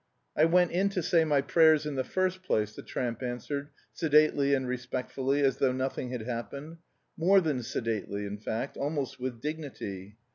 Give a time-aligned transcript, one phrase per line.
[0.35, 4.55] "I went in to say my prayers in the first place," the tramp answered, sedately
[4.55, 6.77] and respectfully as though nothing had happened;
[7.15, 10.17] more than sedately, in fact, almost with dignity.